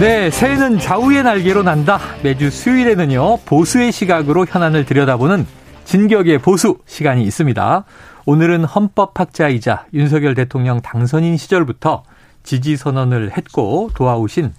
네, 0.00 0.30
새해는 0.30 0.78
좌우의 0.78 1.24
날개로 1.24 1.64
난다. 1.64 1.98
매주 2.22 2.50
수요일에는요, 2.50 3.38
보수의 3.38 3.90
시각으로 3.90 4.46
현안을 4.46 4.84
들여다보는 4.84 5.44
진격의 5.84 6.38
보수 6.38 6.78
시간이 6.86 7.24
있습니다. 7.24 7.84
오늘은 8.24 8.62
헌법학자이자 8.62 9.86
윤석열 9.94 10.36
대통령 10.36 10.80
당선인 10.80 11.36
시절부터 11.36 12.04
지지 12.44 12.76
선언을 12.76 13.36
했고 13.36 13.90
도와오신 13.94 14.52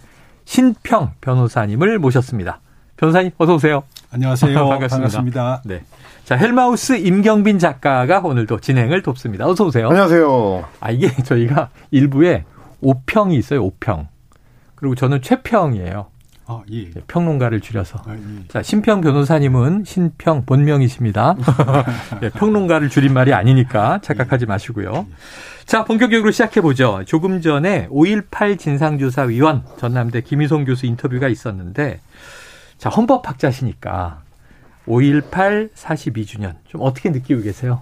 신평 0.44 1.14
변호사님을 1.22 2.00
모셨습니다. 2.00 2.60
변호사님 2.98 3.32
어서 3.38 3.56
오세요. 3.56 3.84
안녕하세요. 4.12 4.54
반갑습니다. 4.68 4.90
반갑습니다. 4.90 5.62
네. 5.64 5.84
자, 6.26 6.36
헬마우스 6.36 6.98
임경빈 6.98 7.60
작가가 7.60 8.20
오늘도 8.20 8.60
진행을 8.60 9.04
돕습니다. 9.04 9.48
어서 9.48 9.64
오세요. 9.64 9.88
안녕하세요. 9.88 10.66
아, 10.82 10.92
이게 10.92 11.10
저희가 11.24 11.70
일부에 11.92 12.44
오평이 12.82 13.38
있어요. 13.38 13.64
오평. 13.64 14.19
그리고 14.80 14.96
저는 14.96 15.22
최평이에요. 15.22 16.08
아, 16.46 16.64
예. 16.72 16.90
네, 16.90 17.02
평론가를 17.06 17.60
줄여서. 17.60 18.02
아, 18.06 18.16
예. 18.16 18.48
자, 18.48 18.64
신평 18.64 19.02
변호사님은 19.02 19.84
신평 19.86 20.46
본명이십니다. 20.46 21.36
네, 22.22 22.30
평론가를 22.34 22.90
줄인 22.90 23.14
말이 23.14 23.34
아니니까 23.34 24.00
착각하지 24.02 24.46
마시고요. 24.46 25.06
자, 25.66 25.84
본격적으로 25.84 26.32
시작해보죠. 26.32 27.04
조금 27.06 27.42
전에 27.42 27.88
5.18 27.90 28.58
진상조사위원 28.58 29.64
전남대 29.78 30.22
김희송 30.22 30.66
교수 30.66 30.88
인터뷰가 30.88 31.28
있었는데, 31.28 32.00
자, 32.78 32.90
헌법학자시니까 32.90 34.22
5.18 34.88 35.74
42주년 35.74 36.56
좀 36.68 36.82
어떻게 36.82 37.10
느끼고 37.10 37.44
계세요? 37.44 37.82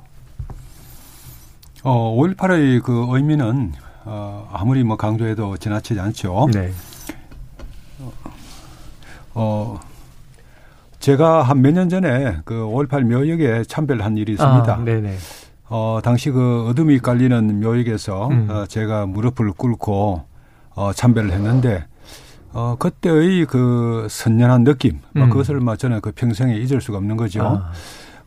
어, 1.84 2.18
5.18의 2.18 2.82
그 2.82 3.06
의미는 3.12 3.72
어, 4.04 4.50
아무리 4.52 4.84
뭐 4.84 4.98
강조해도 4.98 5.58
지나치지 5.58 6.00
않죠. 6.00 6.48
네. 6.54 6.72
어, 9.40 9.80
제가 11.00 11.44
한 11.44 11.62
몇 11.62 11.72
년 11.74 11.90
전에 11.90 12.38
그5.18 12.46 13.04
묘역에 13.04 13.64
참배를 13.66 14.04
한 14.04 14.18
일이 14.18 14.32
있습니다. 14.34 14.74
아, 14.74 14.84
네네. 14.84 15.16
어, 15.70 16.00
당시 16.04 16.32
그 16.32 16.66
어둠이 16.70 17.00
깔리는 17.00 17.60
묘역에서 17.60 18.30
음. 18.30 18.48
어, 18.50 18.66
제가 18.66 19.06
무릎을 19.06 19.52
꿇고 19.52 20.24
어, 20.76 20.92
참배를 20.94 21.32
했는데 21.32 21.86
어, 22.54 22.76
그때의 22.80 23.46
그 23.46 24.08
선연한 24.10 24.64
느낌, 24.64 25.02
뭐 25.14 25.26
음. 25.26 25.30
그것을 25.30 25.60
뭐 25.60 25.76
저는 25.76 26.02
그 26.02 26.12
평생에 26.14 26.56
잊을 26.56 26.82
수가 26.82 26.98
없는 26.98 27.16
거죠. 27.18 27.44
아. 27.44 27.72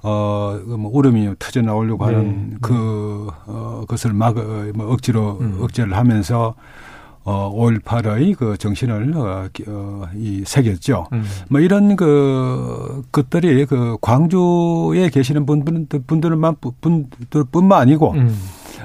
어, 0.03 0.58
그뭐 0.64 0.91
울음이 0.94 1.34
터져 1.41 1.61
나오려고 1.62 2.06
네. 2.06 2.14
하는 2.14 2.56
그, 2.62 3.28
어, 3.47 3.84
것을 3.88 4.12
막, 4.14 4.36
어, 4.38 4.70
뭐 4.75 4.92
억지로, 4.92 5.38
음. 5.41 5.58
억제를 5.61 5.94
하면서 5.97 6.55
어, 7.24 7.52
5.18의 7.54 8.36
그 8.36 8.56
정신을, 8.56 9.12
어, 9.16 9.48
어, 9.66 10.08
이, 10.14 10.42
새겼죠. 10.46 11.06
음. 11.12 11.24
뭐 11.48 11.60
이런 11.60 11.96
그, 11.96 13.02
것들이 13.12 13.66
그 13.66 13.98
광주에 14.00 15.10
계시는 15.10 15.44
분들, 15.44 16.00
분들만, 16.06 16.56
분들 16.80 17.44
뿐만 17.52 17.82
아니고, 17.82 18.12
음. 18.12 18.36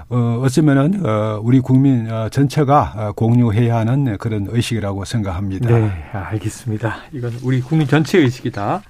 어, 0.09 0.41
어쩌면은, 0.43 1.05
어, 1.05 1.39
우리 1.41 1.61
국민 1.61 2.11
어, 2.11 2.27
전체가 2.29 2.93
어, 2.95 3.11
공유해야 3.13 3.77
하는 3.77 4.17
그런 4.17 4.47
의식이라고 4.49 5.05
생각합니다. 5.05 5.69
네, 5.69 5.91
알겠습니다. 6.11 6.97
이건 7.13 7.33
우리 7.41 7.61
국민 7.61 7.87
전체 7.87 8.19
의식이다. 8.19 8.81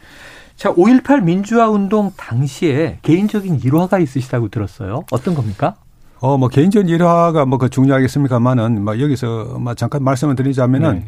자, 0.55 0.73
5.18 0.73 1.23
민주화 1.23 1.69
운동 1.69 2.11
당시에 2.15 2.99
개인적인 3.01 3.59
일화가 3.63 3.99
있으시다고 3.99 4.49
들었어요. 4.49 5.03
어떤 5.11 5.35
겁니까? 5.35 5.75
어, 6.19 6.37
뭐, 6.37 6.47
개인적인 6.49 6.87
일화가 6.87 7.45
뭐, 7.45 7.57
그 7.57 7.69
중요하겠습니까만은, 7.69 8.83
뭐, 8.83 8.99
여기서 8.99 9.57
뭐, 9.59 9.73
잠깐 9.73 10.03
말씀을 10.03 10.35
드리자면은, 10.35 10.99
네. 10.99 11.05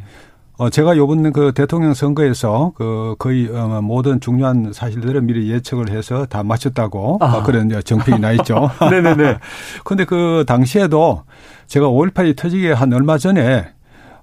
어, 0.59 0.71
제가 0.71 0.97
요번 0.97 1.31
그 1.31 1.51
대통령 1.53 1.93
선거에서 1.93 2.71
그 2.75 3.15
거의 3.19 3.47
어, 3.47 3.79
모든 3.81 4.19
중요한 4.19 4.73
사실들을 4.73 5.21
미리 5.21 5.51
예측을 5.51 5.91
해서 5.91 6.25
다 6.25 6.41
맞췄다고 6.41 7.19
아. 7.21 7.43
그런 7.43 7.69
정평이 7.83 8.19
나 8.19 8.31
있죠. 8.31 8.69
네네네. 8.89 9.37
근데 9.85 10.03
그 10.03 10.45
당시에도 10.47 11.23
제가 11.67 11.87
5.18이 11.87 12.35
터지기 12.35 12.69
한 12.69 12.91
얼마 12.91 13.19
전에 13.19 13.67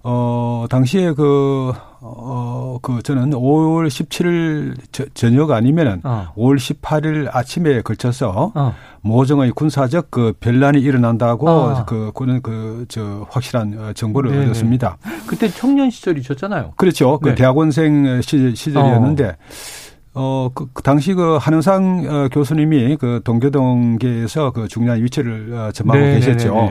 어, 0.03 0.66
당시에 0.69 1.12
그, 1.12 1.72
어, 2.06 2.78
그, 2.82 3.03
저는 3.03 3.31
5월 3.31 3.87
17일 3.87 4.75
저, 4.92 5.06
저녁 5.15 5.50
아니면은 5.53 6.03
어. 6.04 6.26
5월 6.37 6.56
18일 6.56 7.34
아침에 7.34 7.81
걸쳐서 7.81 8.53
어. 8.54 8.75
모종의 9.00 9.53
군사적 9.53 10.10
그 10.10 10.34
변란이 10.38 10.81
일어난다고 10.81 11.48
어. 11.48 11.84
그, 11.87 12.12
그는 12.15 12.42
그, 12.42 12.84
저, 12.88 13.26
확실한 13.31 13.78
어, 13.78 13.92
정보를 13.94 14.32
네네. 14.32 14.44
얻었습니다. 14.44 14.98
그때 15.26 15.48
청년 15.48 15.88
시절이셨잖아요. 15.88 16.75
그렇죠. 16.76 17.19
그 17.20 17.31
네. 17.31 17.34
대학원생 17.37 18.21
시절, 18.21 18.54
시절이었는데 18.54 19.36
어, 20.12 20.50
그, 20.54 20.66
그 20.72 20.82
당시 20.82 21.15
그 21.15 21.38
한흥상 21.41 22.06
어, 22.06 22.28
교수님이 22.31 22.97
그 22.97 23.21
동교동계에서 23.25 24.53
그 24.53 24.69
중요한 24.69 25.03
위치를 25.03 25.53
어, 25.53 25.72
점하고 25.72 25.98
네, 25.98 26.15
계셨죠. 26.16 26.71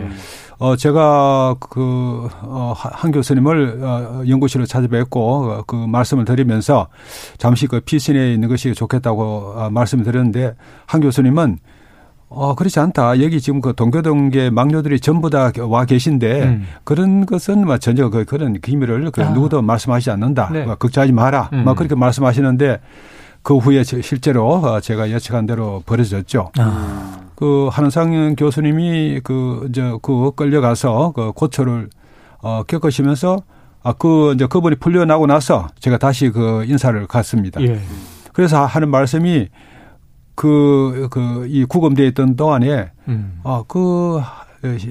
어, 0.60 0.76
제가 0.76 1.56
그, 1.60 2.30
어, 2.42 2.74
한 2.76 3.12
교수님을 3.12 3.80
어, 3.84 4.24
연구실로 4.28 4.66
찾아뵙고 4.66 5.52
어, 5.52 5.64
그 5.68 5.76
말씀을 5.76 6.26
드리면서 6.26 6.88
잠시 7.38 7.68
그 7.68 7.80
피신에 7.80 8.34
있는 8.34 8.50
것이 8.50 8.74
좋겠다고 8.74 9.54
어, 9.56 9.70
말씀을 9.70 10.04
드렸는데 10.04 10.56
한 10.86 11.02
교수님은 11.02 11.60
어, 12.36 12.56
그렇지 12.56 12.80
않다. 12.80 13.22
여기 13.22 13.40
지금 13.40 13.62
그 13.62 13.74
동교동계 13.76 14.50
막료들이 14.50 15.00
전부 15.00 15.30
다 15.30 15.52
와 15.60 15.86
계신데 15.86 16.44
음. 16.44 16.66
그런 16.84 17.26
것은 17.28 17.66
뭐 17.66 17.78
전혀 17.78 18.10
그 18.10 18.26
그런 18.26 18.60
기밀을 18.60 19.12
그 19.12 19.22
아. 19.24 19.30
누구도 19.30 19.62
말씀하지 19.62 20.10
않는다. 20.10 20.50
네. 20.52 20.66
뭐 20.66 20.76
걱정하지 20.76 21.12
마라. 21.14 21.50
음. 21.54 21.64
막 21.64 21.76
그렇게 21.76 21.94
말씀하시는데 21.94 22.80
그 23.44 23.58
후에 23.58 23.84
실제로 23.84 24.48
어, 24.48 24.80
제가 24.80 25.12
예측한 25.12 25.46
대로 25.46 25.84
벌어졌죠. 25.86 26.52
아. 26.58 27.23
그 27.36 27.68
한상영 27.72 28.36
교수님이 28.36 29.22
그 29.24 29.66
이제 29.70 29.92
그 30.02 30.32
끌려가서 30.36 31.14
그 31.16 31.32
고초를 31.34 31.90
어 32.42 32.64
겪으시면서 32.64 33.42
아그 33.84 34.34
이제 34.36 34.46
그분이 34.48 34.78
풀려나고 34.78 35.26
나서 35.28 35.68
제가 35.80 35.98
다시 35.98 36.30
그 36.30 36.64
인사를 36.66 37.06
갔습니다. 37.08 37.62
예. 37.62 37.80
그래서 38.34 38.66
하는 38.66 38.90
말씀이 38.90 39.50
그 40.36 41.08
그 41.12 41.46
이 41.48 41.66
구검대에 41.66 42.08
있던 42.08 42.36
동안에 42.36 42.92
음. 43.08 43.40
아그 43.44 44.22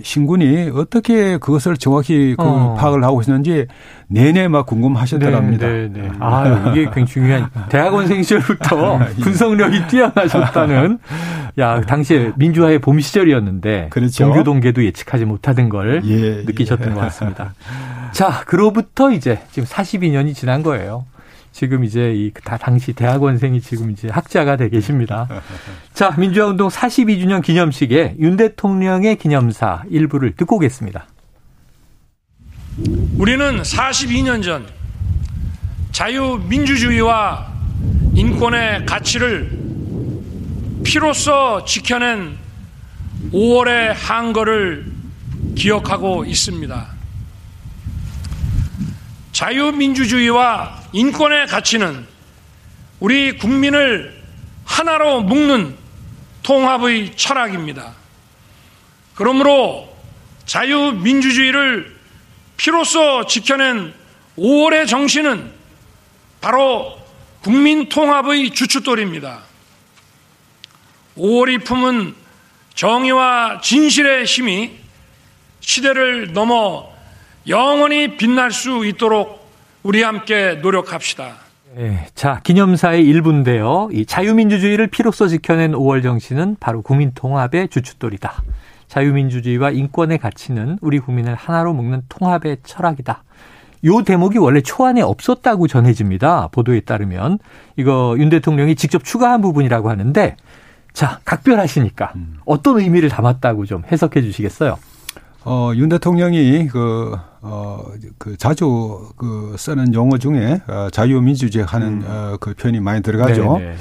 신군이 0.03 0.71
어떻게 0.75 1.39
그것을 1.39 1.77
정확히 1.77 2.35
그 2.39 2.45
어. 2.45 2.75
파악을 2.75 3.03
하고 3.05 3.23
있는지 3.23 3.67
내내 4.07 4.49
막 4.49 4.67
궁금하셨더랍니다. 4.67 5.67
네, 5.67 5.89
네, 5.91 6.03
네. 6.03 6.11
아, 6.21 6.71
이게 6.71 6.85
굉장히 6.85 7.07
중요한 7.07 7.51
대학원생 7.71 8.23
시절부터 8.23 9.01
예. 9.19 9.23
분석력이 9.23 9.87
뛰어나셨다는 9.87 10.99
야, 11.59 11.81
당시에 11.81 12.33
민주화의 12.37 12.81
봄 12.81 13.01
시절이었는데 13.01 13.89
그렇죠. 13.91 14.25
동교동계도 14.25 14.85
예측하지 14.85 15.25
못하던 15.25 15.69
걸 15.71 16.03
예, 16.05 16.43
느끼셨던 16.45 16.91
예. 16.91 16.95
것 16.95 17.01
같습니다. 17.01 17.55
자, 18.13 18.43
그로부터 18.47 19.11
이제 19.11 19.41
지금 19.51 19.67
42년이 19.67 20.35
지난 20.35 20.63
거예요. 20.63 21.07
지금 21.53 21.85
이제 21.85 22.13
이 22.15 22.33
다 22.45 22.57
당시 22.57 22.93
대학원생이 22.93 23.61
지금 23.61 23.91
이제 23.91 24.09
학자가 24.09 24.57
되 24.57 24.69
계십니다. 24.69 25.29
자, 25.95 26.15
민주화 26.19 26.47
운동 26.47 26.69
42주년 26.69 27.43
기념식에 27.43 28.17
윤 28.19 28.37
대통령의 28.37 29.17
기념사 29.17 29.85
일부를 29.91 30.35
듣고 30.35 30.57
오겠습니다. 30.57 31.07
우리는 33.19 33.63
42년 33.63 34.43
전 34.43 34.67
자유민주주의와 35.93 37.53
인권의 38.15 38.87
가치를 38.87 39.59
피로써 40.85 41.65
지켜낸 41.65 42.37
5월의 43.33 43.93
한거를 43.95 44.91
기억하고 45.55 46.25
있습니다. 46.25 46.92
자유민주주의와 49.33 50.83
인권의 50.93 51.47
가치는 51.47 52.07
우리 53.01 53.37
국민을 53.39 54.23
하나로 54.65 55.23
묶는 55.23 55.77
통합의 56.43 57.17
철학입니다. 57.17 57.95
그러므로 59.15 59.93
자유민주주의를 60.47 61.97
피로써 62.57 63.27
지켜낸 63.27 63.95
5월의 64.39 64.87
정신은 64.87 65.53
바로 66.41 66.99
국민 67.43 67.89
통합의 67.89 68.51
주춧돌입니다. 68.51 69.41
5월이 71.17 71.65
품은 71.65 72.15
정의와 72.75 73.61
진실의 73.61 74.25
힘이 74.25 74.79
시대를 75.61 76.33
넘어 76.33 76.92
영원히 77.49 78.17
빛날 78.17 78.53
수 78.53 78.87
있도록 78.87 79.41
우리 79.83 80.03
함께 80.03 80.61
노력합시다. 80.63 81.35
네, 81.75 82.07
자, 82.15 82.41
기념사의 82.45 83.05
일부인데요. 83.05 83.89
이 83.93 84.07
자유민주주의를 84.07 84.89
피로써 84.89 85.27
지켜낸 85.27 85.73
5월 85.73 86.03
정신은 86.03 86.59
바로 86.61 86.83
국민통합의 86.83 87.69
주춧돌이다. 87.69 88.43
자유민주주의와 88.87 89.71
인권의 89.71 90.19
가치는 90.19 90.79
우리 90.83 91.01
국민을 91.01 91.35
하나로 91.35 91.73
묶는 91.73 92.03
통합의 92.09 92.59
철학이다. 92.63 93.25
요 93.85 94.03
대목이 94.03 94.39
원래 94.39 94.61
초안에 94.61 95.01
없었다고 95.01 95.67
전해집니다. 95.67 96.49
보도에 96.53 96.81
따르면 96.81 97.39
이거 97.77 98.15
윤 98.19 98.29
대통령이 98.29 98.77
직접 98.77 99.03
추가한 99.03 99.41
부분이라고 99.41 99.91
하는데 99.91 100.37
자 100.93 101.19
각별하시니까 101.25 102.13
음. 102.15 102.39
어떤 102.45 102.79
의미를 102.79 103.09
담았다고 103.09 103.67
좀 103.67 103.83
해석해 103.91 104.23
주시겠어요? 104.23 104.79
어, 105.45 105.73
윤 105.75 105.89
대통령이 105.89 106.69
그, 106.69 107.17
어, 107.41 107.85
그 108.19 108.37
자주 108.37 109.09
그 109.17 109.55
쓰는 109.59 109.93
용어 109.95 110.19
중에 110.19 110.61
어, 110.69 110.89
자유민주주의 110.91 111.65
하는 111.65 112.03
음. 112.03 112.05
어, 112.07 112.37
그 112.41 112.55
표현이 112.55 112.81
많이 112.81 113.03
들어가죠. 113.03 113.59
네네. 113.59 113.77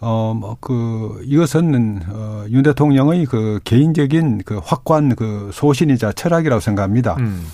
어, 0.00 0.32
뭐, 0.38 0.56
그, 0.60 1.20
이것은, 1.24 2.02
어, 2.08 2.44
윤 2.50 2.62
대통령의 2.62 3.24
그 3.26 3.58
개인적인 3.64 4.42
그 4.44 4.60
확고한 4.62 5.16
그 5.16 5.50
소신이자 5.52 6.12
철학이라고 6.12 6.60
생각합니다. 6.60 7.16
음. 7.18 7.44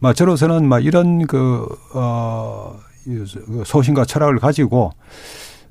막 0.00 0.16
저로서는 0.16 0.66
막 0.66 0.82
이런 0.82 1.26
그, 1.26 1.66
어, 1.94 2.78
그 3.04 3.62
소신과 3.66 4.06
철학을 4.06 4.38
가지고 4.38 4.92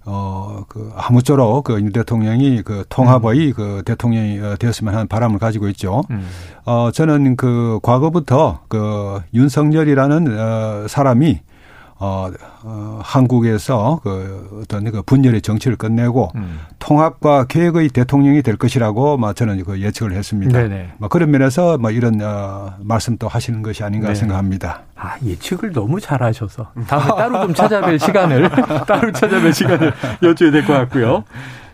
어, 0.05 0.63
그, 0.67 0.91
아무쪼록 0.95 1.63
그윤 1.63 1.91
대통령이 1.91 2.63
그 2.63 2.83
통합의 2.89 3.47
음. 3.49 3.53
그 3.55 3.81
대통령이 3.85 4.39
어, 4.39 4.55
되었으면 4.57 4.93
하는 4.93 5.07
바람을 5.07 5.39
가지고 5.39 5.67
있죠. 5.69 6.01
음. 6.09 6.27
어, 6.65 6.89
저는 6.91 7.35
그 7.35 7.79
과거부터 7.83 8.61
그 8.67 9.21
윤석열이라는 9.33 10.39
어, 10.39 10.87
사람이 10.87 11.41
어, 12.03 12.31
어, 12.63 12.99
한국에서 13.03 13.99
그 14.01 14.61
어떤 14.63 14.89
그 14.91 15.03
분열의 15.03 15.43
정치를 15.43 15.77
끝내고 15.77 16.31
음. 16.33 16.59
통합과 16.79 17.45
계획의 17.45 17.89
대통령이 17.89 18.41
될 18.41 18.55
것이라고 18.57 19.17
뭐 19.17 19.33
저는 19.33 19.63
그 19.63 19.79
예측을 19.79 20.13
했습니다. 20.13 20.57
네네. 20.63 20.93
뭐 20.97 21.09
그런 21.09 21.29
면에서 21.29 21.77
뭐 21.77 21.91
이런 21.91 22.19
어, 22.21 22.73
말씀도 22.79 23.27
하시는 23.27 23.61
것이 23.61 23.83
아닌가 23.83 24.07
네 24.07 24.15
생각합니다. 24.15 24.81
아 24.95 25.15
예측을 25.23 25.73
너무 25.73 26.01
잘하셔서 26.01 26.71
다음에 26.87 27.07
따로 27.07 27.41
좀 27.43 27.53
찾아뵐 27.53 27.99
시간을 28.03 28.49
따로 28.87 29.11
찾아뵐 29.11 29.53
시간을 29.53 29.91
여쭤야 30.23 30.51
될 30.51 30.65
것 30.65 30.73
같고요. 30.73 31.23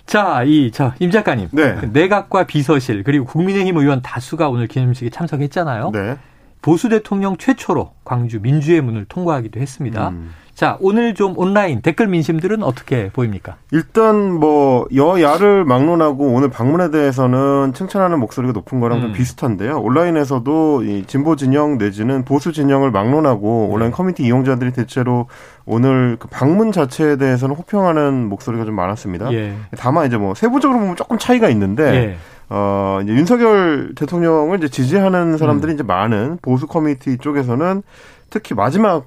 자, 0.05 0.43
이, 0.45 0.71
자, 0.71 0.93
임 0.99 1.11
작가님. 1.11 1.49
네. 1.51 1.79
내각과 1.91 2.45
비서실, 2.45 3.03
그리고 3.03 3.25
국민의힘 3.25 3.75
의원 3.77 4.01
다수가 4.01 4.47
오늘 4.47 4.67
기념식에 4.67 5.09
참석했잖아요. 5.09 5.91
네. 5.93 6.15
보수 6.61 6.89
대통령 6.89 7.37
최초로 7.37 7.91
광주 8.03 8.39
민주의 8.41 8.81
문을 8.81 9.05
통과하기도 9.05 9.59
했습니다. 9.59 10.09
음. 10.09 10.31
자, 10.57 10.75
오늘 10.81 11.13
좀 11.13 11.37
온라인 11.37 11.83
댓글 11.83 12.07
민심들은 12.07 12.63
어떻게 12.63 13.11
보입니까? 13.11 13.57
일단 13.69 14.33
뭐 14.33 14.87
여야를 14.95 15.65
막론하고 15.65 16.33
오늘 16.33 16.49
방문에 16.49 16.89
대해서는 16.89 17.73
칭찬하는 17.75 18.19
목소리가 18.19 18.53
높은 18.53 18.79
거랑 18.79 18.97
음. 18.97 19.01
좀 19.03 19.13
비슷한데요. 19.13 19.77
온라인에서도 19.79 20.83
이 20.83 21.03
진보 21.05 21.35
진영 21.35 21.77
내지는 21.77 22.25
보수 22.25 22.53
진영을 22.53 22.89
막론하고 22.89 23.67
온라인 23.69 23.91
네. 23.91 23.95
커뮤니티 23.95 24.23
이용자들이 24.23 24.71
대체로 24.71 25.27
오늘 25.67 26.17
그 26.19 26.27
방문 26.27 26.71
자체에 26.71 27.17
대해서는 27.17 27.55
호평하는 27.55 28.27
목소리가 28.27 28.65
좀 28.65 28.73
많았습니다. 28.73 29.31
예. 29.33 29.53
다만 29.77 30.07
이제 30.07 30.17
뭐 30.17 30.33
세부적으로 30.33 30.79
보면 30.79 30.95
조금 30.95 31.19
차이가 31.19 31.49
있는데 31.49 31.83
예. 31.93 32.17
어, 32.49 32.99
이제 33.03 33.13
윤석열 33.13 33.93
대통령을 33.95 34.57
이제 34.57 34.69
지지하는 34.69 35.37
사람들이 35.37 35.73
음. 35.73 35.75
이제 35.75 35.83
많은 35.83 36.39
보수 36.41 36.67
커뮤니티 36.67 37.17
쪽에서는 37.17 37.83
특히 38.29 38.55
마지막 38.55 39.05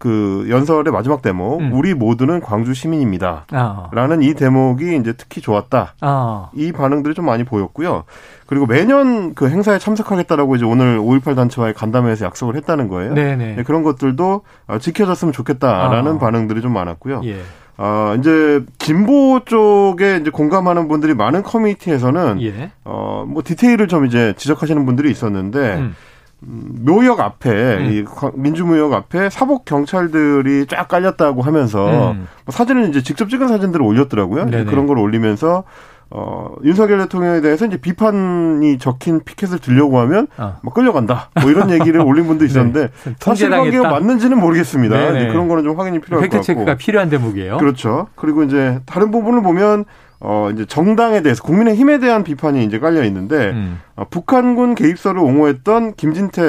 그 0.00 0.46
연설의 0.48 0.94
마지막 0.94 1.20
대목 1.20 1.60
음. 1.60 1.72
우리 1.74 1.92
모두는 1.92 2.40
광주 2.40 2.72
시민입니다. 2.72 3.44
아. 3.52 3.90
라는 3.92 4.22
이 4.22 4.32
대목이 4.32 4.96
이제 4.96 5.12
특히 5.12 5.42
좋았다. 5.42 5.94
아. 6.00 6.48
이 6.54 6.72
반응들이 6.72 7.14
좀 7.14 7.26
많이 7.26 7.44
보였고요. 7.44 8.04
그리고 8.46 8.64
매년 8.64 9.34
그 9.34 9.50
행사에 9.50 9.78
참석하겠다라고 9.78 10.56
이제 10.56 10.64
오늘 10.64 10.98
5.18 10.98 11.36
단체와의 11.36 11.74
간담회에서 11.74 12.24
약속을 12.24 12.56
했다는 12.56 12.88
거예요. 12.88 13.12
네네. 13.12 13.56
네, 13.56 13.62
그런 13.62 13.82
것들도 13.82 14.40
어, 14.68 14.78
지켜졌으면 14.78 15.32
좋겠다라는 15.32 16.14
아. 16.14 16.18
반응들이 16.18 16.62
좀 16.62 16.72
많았고요. 16.72 17.20
예. 17.24 17.42
어, 17.82 18.14
이제 18.18 18.62
진보 18.76 19.40
쪽에 19.42 20.18
이제 20.20 20.30
공감하는 20.30 20.86
분들이 20.86 21.14
많은 21.14 21.42
커뮤니티에서는 21.42 22.42
예. 22.42 22.72
어, 22.84 23.24
뭐 23.26 23.42
디테일을 23.42 23.88
좀 23.88 24.04
이제 24.04 24.34
지적하시는 24.36 24.84
분들이 24.84 25.10
있었는데 25.10 25.76
음. 25.76 25.96
음 26.42 26.84
묘역 26.84 27.20
앞에 27.20 27.50
음. 27.50 27.90
이 27.90 28.04
민주묘역 28.34 28.92
앞에 28.92 29.30
사복 29.30 29.64
경찰들이 29.64 30.66
쫙 30.66 30.88
깔렸다고 30.88 31.40
하면서 31.40 32.12
음. 32.12 32.28
뭐 32.44 32.52
사진을 32.52 32.90
이제 32.90 33.02
직접 33.02 33.30
찍은 33.30 33.48
사진들을 33.48 33.82
올렸더라고요. 33.82 34.44
그런 34.66 34.86
걸 34.86 34.98
올리면서 34.98 35.64
어, 36.12 36.56
윤석열 36.64 36.98
대통령에 36.98 37.40
대해서 37.40 37.66
이제 37.66 37.76
비판이 37.76 38.78
적힌 38.78 39.20
피켓을 39.24 39.60
들려고 39.60 40.00
하면 40.00 40.26
어. 40.38 40.56
뭐 40.62 40.72
끌려간다. 40.72 41.30
뭐 41.40 41.50
이런 41.50 41.70
얘기를 41.70 42.00
올린 42.00 42.26
분도 42.26 42.40
네. 42.44 42.46
있었는데 42.46 42.88
네. 43.04 43.14
사실관계가 43.20 43.88
맞는지는 43.88 44.38
모르겠습니다. 44.38 44.96
그런 45.12 45.46
거는 45.46 45.62
좀 45.62 45.78
확인이 45.78 46.00
필요할 46.00 46.28
것 46.28 46.30
같고. 46.30 46.36
팩트 46.36 46.46
체크가 46.46 46.74
필요한 46.76 47.10
대목이에요. 47.10 47.58
그렇죠. 47.58 48.08
그리고 48.16 48.42
이제 48.42 48.80
다른 48.86 49.12
부분을 49.12 49.42
보면 49.42 49.84
어 50.18 50.50
이제 50.52 50.66
정당에 50.66 51.22
대해서 51.22 51.42
국민의 51.42 51.76
힘에 51.76 51.98
대한 51.98 52.24
비판이 52.24 52.64
이제 52.64 52.78
깔려 52.78 53.04
있는데 53.04 53.50
음. 53.50 53.80
어, 53.96 54.04
북한군 54.10 54.74
개입설을 54.74 55.18
옹호했던 55.18 55.94
김진태 55.94 56.42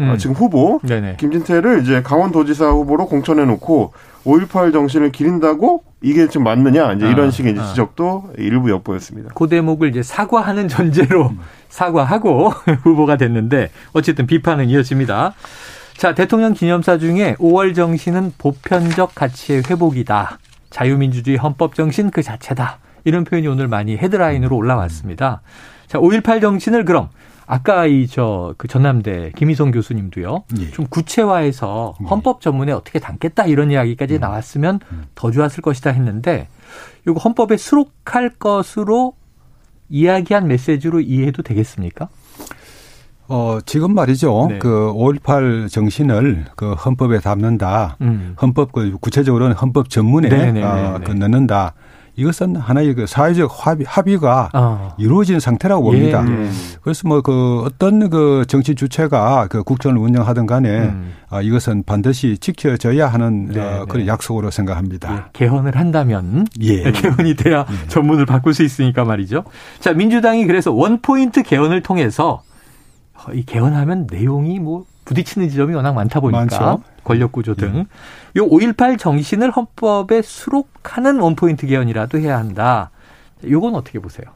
어, 0.00 0.02
음. 0.02 0.10
어, 0.10 0.16
지금 0.18 0.36
후보 0.36 0.80
네네. 0.86 1.16
김진태를 1.18 1.80
이제 1.82 2.02
강원도지사 2.02 2.68
후보로 2.70 3.06
공천해 3.06 3.44
놓고 3.46 3.92
5.18 4.24 4.72
정신을 4.72 5.10
기린다고 5.10 5.82
이게 6.00 6.28
지금 6.28 6.44
맞느냐 6.44 6.92
이제 6.92 7.08
이런 7.08 7.28
아, 7.28 7.30
식의 7.30 7.52
이제 7.52 7.60
아. 7.60 7.66
지적도 7.66 8.30
일부 8.38 8.70
엿보였습니다. 8.70 9.30
그 9.34 9.48
대목을 9.48 9.90
이제 9.90 10.02
사과하는 10.02 10.68
전제로 10.68 11.28
음. 11.28 11.40
사과하고 11.68 12.50
후보가 12.82 13.16
됐는데 13.16 13.70
어쨌든 13.92 14.26
비판은 14.26 14.68
이어집니다. 14.68 15.34
자 15.96 16.14
대통령 16.14 16.54
기념사 16.54 16.98
중에 16.98 17.34
5월 17.36 17.74
정신은 17.74 18.34
보편적 18.38 19.14
가치의 19.14 19.64
회복이다. 19.68 20.38
자유민주주의 20.70 21.36
헌법 21.36 21.74
정신 21.74 22.10
그 22.10 22.22
자체다. 22.22 22.78
이런 23.04 23.24
표현이 23.24 23.46
오늘 23.48 23.68
많이 23.68 23.96
헤드라인으로 23.96 24.54
올라왔습니다. 24.54 25.40
자, 25.86 25.98
5.18 25.98 26.40
정신을 26.40 26.84
그럼 26.84 27.08
아까 27.50 27.86
이 27.86 28.06
저 28.06 28.54
그 28.58 28.68
전남대 28.68 29.32
김희성 29.36 29.70
교수님도요. 29.70 30.44
예. 30.60 30.70
좀 30.70 30.86
구체화해서 30.88 31.94
예. 32.00 32.04
헌법 32.06 32.40
전문에 32.40 32.72
어떻게 32.72 32.98
담겠다 32.98 33.46
이런 33.46 33.70
이야기까지 33.70 34.16
음. 34.16 34.20
나왔으면 34.20 34.80
음. 34.92 35.04
더 35.14 35.30
좋았을 35.30 35.62
것이다 35.62 35.90
했는데 35.90 36.48
이거 37.06 37.14
헌법에 37.18 37.56
수록할 37.56 38.30
것으로 38.38 39.14
이야기한 39.88 40.46
메시지로 40.48 41.00
이해해도 41.00 41.42
되겠습니까? 41.42 42.08
어, 43.30 43.58
지금 43.66 43.94
말이죠. 43.94 44.46
네. 44.50 44.58
그 44.58 44.92
5.18 44.92 45.70
정신을 45.70 46.46
그 46.56 46.72
헌법에 46.72 47.20
담는다. 47.20 47.96
음. 48.00 48.34
헌법 48.40 48.72
그 48.72 48.96
구체적으로는 49.00 49.54
헌법 49.54 49.90
전문에 49.90 50.28
네, 50.28 50.52
네, 50.52 50.62
어, 50.62 50.98
그 51.04 51.12
넣는다. 51.12 51.74
이것은 52.18 52.56
하나의 52.56 52.94
그 52.94 53.06
사회적 53.06 53.48
합의, 53.64 53.86
합의가 53.88 54.50
어. 54.52 54.94
이루어진 54.98 55.38
상태라고 55.38 55.84
봅니다. 55.84 56.24
예, 56.28 56.46
예. 56.46 56.50
그래서 56.82 57.06
뭐 57.06 57.20
그 57.28 57.62
어떤 57.64 58.10
그 58.10 58.44
정치 58.48 58.74
주체가 58.74 59.48
그 59.48 59.62
국정을 59.62 59.98
운영하든 59.98 60.46
간에 60.46 60.68
음. 60.88 61.12
아, 61.28 61.42
이것은 61.42 61.82
반드시 61.84 62.38
지켜져야 62.38 63.06
하는 63.06 63.48
네, 63.48 63.60
어, 63.60 63.84
그런 63.86 64.06
네. 64.06 64.10
약속으로 64.10 64.50
생각합니다. 64.50 65.14
예, 65.14 65.30
개헌을 65.32 65.76
한다면 65.76 66.46
예. 66.60 66.90
개헌이 66.90 67.34
돼야 67.36 67.66
예. 67.70 67.88
전문을 67.88 68.26
바꿀 68.26 68.54
수 68.54 68.62
있으니까 68.62 69.04
말이죠. 69.04 69.44
자, 69.78 69.92
민주당이 69.92 70.46
그래서 70.46 70.72
원포인트 70.72 71.42
개헌을 71.42 71.82
통해서 71.82 72.42
이 73.34 73.44
개헌하면 73.44 74.06
내용이 74.10 74.58
뭐 74.58 74.84
부딪히는 75.08 75.48
지점이 75.48 75.74
워낙 75.74 75.94
많다 75.94 76.20
보니까 76.20 76.40
많죠. 76.40 76.82
권력 77.02 77.32
구조 77.32 77.54
등. 77.54 77.86
예. 78.36 78.40
요5.18 78.40 78.98
정신을 78.98 79.50
헌법에 79.50 80.20
수록하는 80.20 81.18
원포인트 81.20 81.66
개헌이라도 81.66 82.18
해야 82.18 82.36
한다. 82.36 82.90
요건 83.48 83.74
어떻게 83.74 83.98
보세요? 84.00 84.26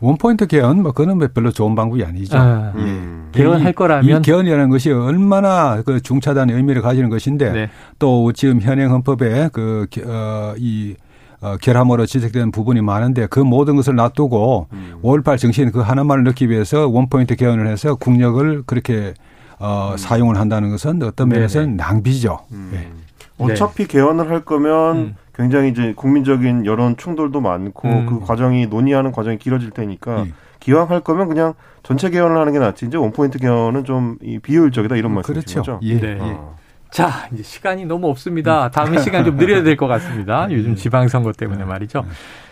원포인트 0.00 0.46
개헌, 0.46 0.82
뭐, 0.82 0.92
그거는 0.92 1.18
뭐 1.18 1.28
별로 1.32 1.50
좋은 1.50 1.74
방법이 1.74 2.04
아니죠. 2.04 2.36
아, 2.36 2.72
음. 2.74 3.30
개헌할 3.32 3.72
거라면. 3.72 4.20
이 4.20 4.22
개헌이라는 4.22 4.68
것이 4.68 4.90
얼마나 4.90 5.80
그 5.82 6.02
중차단의 6.02 6.54
의미를 6.54 6.82
가지는 6.82 7.08
것인데 7.08 7.52
네. 7.52 7.70
또 7.98 8.32
지금 8.32 8.60
현행 8.60 8.90
헌법에 8.90 9.48
그, 9.52 9.86
어, 10.04 10.54
이, 10.58 10.96
어, 11.40 11.56
결함으로 11.62 12.04
지적되는 12.04 12.50
부분이 12.50 12.82
많은데 12.82 13.26
그 13.26 13.40
모든 13.40 13.76
것을 13.76 13.94
놔두고 13.94 14.66
음. 14.72 14.98
5.18 15.02 15.38
정신 15.38 15.70
그 15.70 15.80
하나만을 15.80 16.24
넣기 16.24 16.50
위해서 16.50 16.88
원포인트 16.88 17.36
개헌을 17.36 17.68
해서 17.68 17.94
국력을 17.94 18.62
그렇게 18.66 19.14
어, 19.60 19.90
음. 19.92 19.96
사용을 19.96 20.38
한다는 20.38 20.70
것은 20.70 21.02
어떤 21.02 21.28
면에서는 21.28 21.76
낭비죠. 21.76 22.40
음. 22.52 22.70
네. 22.72 22.90
어차피 23.38 23.86
개헌을 23.86 24.30
할 24.30 24.44
거면 24.44 24.96
음. 24.96 25.16
굉장히 25.34 25.70
이제 25.70 25.92
국민적인 25.94 26.66
여론 26.66 26.96
충돌도 26.96 27.40
많고 27.40 27.88
음. 27.88 28.06
그 28.06 28.20
과정이 28.20 28.66
논의하는 28.66 29.12
과정이 29.12 29.38
길어질 29.38 29.70
테니까 29.70 30.24
네. 30.24 30.32
기왕 30.58 30.90
할 30.90 31.00
거면 31.00 31.28
그냥 31.28 31.54
전체 31.82 32.10
개헌을 32.10 32.36
하는 32.38 32.52
게 32.52 32.58
낫지. 32.58 32.86
이제 32.86 32.96
원포인트 32.96 33.38
개헌은 33.38 33.84
좀 33.84 34.18
비효율적이다 34.42 34.96
이런 34.96 35.12
음, 35.12 35.14
말씀이시죠? 35.16 35.62
그렇죠. 35.62 35.80
예. 35.82 36.00
네. 36.00 36.18
아. 36.20 36.59
자, 36.92 37.28
이제 37.32 37.42
시간이 37.42 37.84
너무 37.86 38.08
없습니다. 38.08 38.70
다음에 38.70 39.00
시간 39.00 39.24
좀 39.24 39.36
늘려야 39.36 39.62
될 39.62 39.76
것 39.76 39.86
같습니다. 39.86 40.48
요즘 40.52 40.74
지방선거 40.74 41.32
때문에 41.32 41.64
말이죠. 41.64 42.04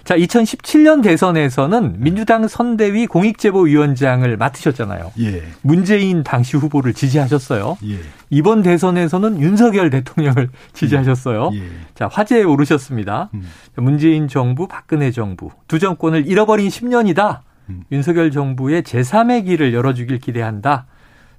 자, 0.04 0.16
2017년 0.16 1.02
대선에서는 1.02 1.96
민주당 1.98 2.46
선대위 2.48 3.06
공익제보위원장을 3.08 4.36
맡으셨잖아요. 4.36 5.12
예. 5.20 5.42
문재인 5.62 6.22
당시 6.22 6.56
후보를 6.56 6.94
지지하셨어요. 6.94 7.78
예. 7.84 7.98
이번 8.30 8.62
대선에서는 8.62 9.40
윤석열 9.40 9.90
대통령을 9.90 10.48
지지하셨어요. 10.72 11.50
예. 11.54 11.62
자, 11.94 12.08
화제에 12.10 12.44
오르셨습니다. 12.44 13.30
음. 13.34 13.42
문재인 13.76 14.28
정부, 14.28 14.66
박근혜 14.68 15.10
정부 15.10 15.50
두 15.66 15.78
정권을 15.78 16.26
잃어버린 16.26 16.68
10년이다. 16.68 17.40
음. 17.70 17.82
윤석열 17.92 18.30
정부의 18.30 18.82
제3의 18.84 19.44
길을 19.44 19.74
열어주길 19.74 20.18
기대한다. 20.20 20.86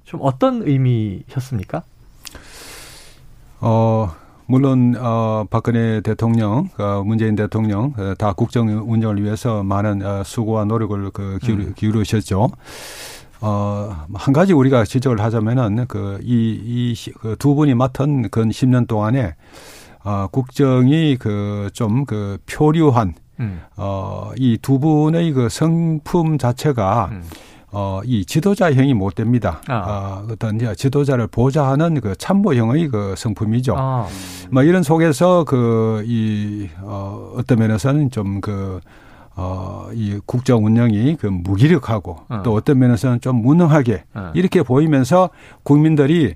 좀 0.04 0.20
어떤 0.22 0.62
의미셨습니까? 0.66 1.82
어, 3.60 4.10
물론 4.46 4.96
어 4.98 5.44
박근혜 5.50 6.00
대통령, 6.00 6.68
어, 6.78 7.02
문재인 7.04 7.36
대통령 7.36 7.92
어, 7.96 8.14
다 8.18 8.32
국정 8.32 8.68
운영을 8.68 9.22
위해서 9.22 9.62
많은 9.62 10.04
어, 10.04 10.22
수고와 10.24 10.64
노력을 10.64 11.10
그 11.10 11.38
기울이, 11.42 11.66
음. 11.66 11.72
어, 13.42 13.96
한 14.14 14.34
가지 14.34 14.52
우리가 14.52 14.84
지적을 14.84 15.20
하자면은 15.20 15.86
그, 15.88 16.18
이, 16.22 16.60
이, 16.62 16.94
그두 17.20 17.54
분이 17.54 17.74
맡은 17.74 18.28
근 18.30 18.50
10년 18.50 18.86
동안에 18.86 19.34
어, 20.04 20.26
국정이 20.30 21.16
그 21.16 21.70
좀그 21.72 22.38
표류한 22.50 23.14
음. 23.40 23.62
어, 23.76 24.32
이 24.36 24.58
두 24.60 24.78
분의 24.78 25.32
그 25.32 25.48
성품 25.48 26.38
자체가 26.38 27.08
음. 27.12 27.22
어, 27.72 28.00
이 28.04 28.24
지도자형이 28.24 28.94
못 28.94 29.14
됩니다. 29.14 29.60
아. 29.68 30.24
어, 30.26 30.32
어떤 30.32 30.58
지도자를 30.74 31.26
보좌하는 31.28 32.00
그 32.00 32.16
참모형의 32.16 32.88
그 32.88 33.14
성품이죠. 33.16 33.74
아. 33.76 34.06
뭐 34.50 34.62
이런 34.62 34.82
속에서 34.82 35.44
그, 35.44 36.02
이, 36.06 36.68
어, 36.82 37.34
어떤 37.36 37.58
면에서는 37.58 38.10
좀 38.10 38.40
그, 38.40 38.80
어, 39.36 39.88
이 39.94 40.18
국정 40.26 40.64
운영이 40.64 41.16
그 41.16 41.26
무기력하고 41.26 42.18
어. 42.28 42.42
또 42.44 42.54
어떤 42.54 42.78
면에서는 42.78 43.20
좀 43.20 43.36
무능하게 43.36 44.04
어. 44.14 44.32
이렇게 44.34 44.62
보이면서 44.62 45.30
국민들이 45.62 46.34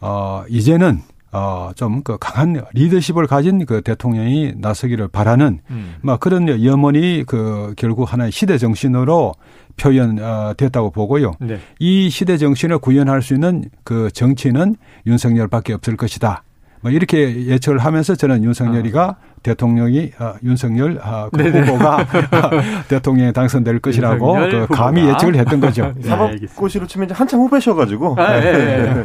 어, 0.00 0.42
이제는 0.48 1.00
어, 1.32 1.70
좀그 1.74 2.18
강한 2.20 2.62
리더십을 2.74 3.26
가진 3.26 3.64
그 3.64 3.80
대통령이 3.80 4.52
나서기를 4.56 5.08
바라는 5.08 5.60
음. 5.70 5.94
막 6.02 6.20
그런 6.20 6.62
염원이 6.62 7.24
그 7.26 7.72
결국 7.76 8.12
하나의 8.12 8.30
시대 8.30 8.58
정신으로 8.58 9.32
표현됐다고 9.78 10.88
어, 10.88 10.90
보고요. 10.90 11.32
네. 11.40 11.58
이 11.78 12.10
시대 12.10 12.36
정신을 12.36 12.78
구현할 12.78 13.22
수 13.22 13.32
있는 13.32 13.64
그 13.82 14.10
정치는 14.12 14.76
윤석열밖에 15.06 15.72
없을 15.72 15.96
것이다. 15.96 16.42
뭐 16.82 16.90
이렇게 16.90 17.46
예측을 17.46 17.78
하면서 17.78 18.14
저는 18.14 18.42
윤석열이가 18.44 19.02
아. 19.02 19.32
대통령이 19.42 20.12
어, 20.18 20.34
윤석열 20.42 21.00
어, 21.02 21.28
그 21.32 21.42
후보가 21.42 22.06
대통령에 22.88 23.32
당선될 23.32 23.78
것이라고 23.78 24.34
그 24.34 24.66
감히 24.68 25.06
예측을 25.08 25.36
했던 25.36 25.60
거죠. 25.60 25.92
네, 25.96 26.08
사법고시로 26.08 26.86
치면 26.86 27.06
이제 27.06 27.14
한참 27.14 27.40
후배셔가지고 27.40 28.16
아, 28.18 28.40
네, 28.40 28.52
네. 28.52 29.04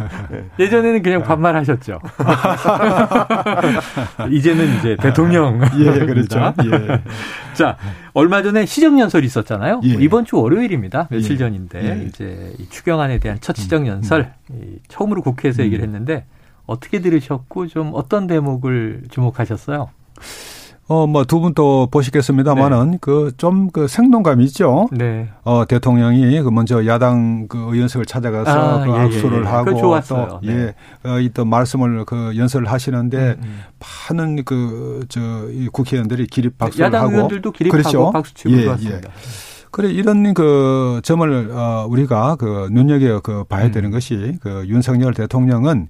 예전에는 0.60 1.04
그냥 1.04 1.24
반말하셨죠. 1.24 2.00
이제는 4.32 4.78
이제 4.78 4.98
대통령. 5.00 5.62
예, 5.80 6.06
그렇죠. 6.06 6.54
예. 6.66 7.02
자, 7.54 7.78
얼마 8.14 8.42
전에 8.42 8.66
시정연설이 8.66 9.26
있었잖아요. 9.26 9.82
예. 9.84 9.88
이번 10.00 10.26
주 10.26 10.38
월요일입니다. 10.38 11.08
며칠 11.10 11.34
예. 11.34 11.38
전인데 11.38 11.84
예. 11.84 12.06
이제 12.06 12.54
이 12.60 12.68
추경안에 12.70 13.20
대한 13.20 13.38
첫 13.42 13.56
시정연설 13.56 14.34
음. 14.52 14.78
처음으로 14.88 15.22
국회에서 15.22 15.64
얘기를 15.64 15.84
음. 15.84 15.90
했는데 15.90 16.26
어떻게 16.68 17.02
들으셨고 17.02 17.68
좀 17.68 17.92
어떤 17.94 18.28
대목을 18.28 19.04
주목하셨어요? 19.10 19.90
어, 20.90 21.06
뭐, 21.06 21.26
두 21.26 21.42
분 21.42 21.54
또 21.54 21.90
보시겠습니다만은, 21.92 22.92
네. 22.92 22.98
그, 23.02 23.34
좀, 23.36 23.70
그, 23.72 23.90
생동감 23.90 24.40
있죠? 24.44 24.88
네. 24.94 25.28
어, 25.44 25.66
대통령이 25.68 26.42
그, 26.42 26.48
먼저 26.50 26.86
야당 26.86 27.48
그 27.50 27.58
의원석을 27.58 28.06
찾아가서 28.06 28.52
아, 28.52 28.86
그 28.86 28.92
예, 28.92 28.94
악수를 28.94 29.40
예, 29.40 29.42
예. 29.42 29.46
하고. 29.48 30.02
또, 30.08 30.40
네. 30.44 30.54
예, 30.54 31.10
어, 31.10 31.20
이또 31.20 31.44
말씀을 31.44 32.06
그 32.06 32.38
연설을 32.38 32.72
하시는데, 32.72 33.18
음, 33.18 33.42
음. 33.44 33.60
많은 34.10 34.46
그, 34.46 35.06
저, 35.10 35.20
이 35.52 35.68
국회의원들이 35.68 36.28
기립 36.28 36.58
박수를 36.58 36.86
야당 36.86 37.02
하고. 37.04 37.12
의원들도 37.16 37.52
기립하고 37.52 37.82
그렇죠? 37.84 38.12
박수 38.14 38.34
치고 38.34 38.54
예, 38.54 38.64
좋았습니다. 38.64 39.10
예. 39.10 39.12
그래 39.78 39.92
이런 39.92 40.34
그 40.34 41.02
점을 41.04 41.52
어 41.52 41.86
우리가 41.88 42.36
그 42.38 42.68
눈여겨 42.72 43.20
그 43.20 43.44
봐야 43.44 43.66
음. 43.66 43.72
되는 43.72 43.92
것이 43.92 44.36
그 44.42 44.66
윤석열 44.66 45.14
대통령은 45.14 45.90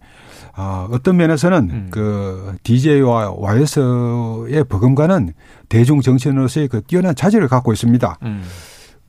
아, 0.56 0.90
어떤 0.92 1.16
면에서는 1.16 1.58
음. 1.72 1.88
그 1.90 2.58
DJ와 2.64 3.32
YS의 3.38 4.66
버금가는 4.68 5.32
대중 5.70 6.02
정치인으로서의 6.02 6.68
그 6.68 6.82
뛰어난 6.82 7.16
자질을 7.16 7.48
갖고 7.48 7.72
있습니다. 7.72 8.18
음. 8.24 8.44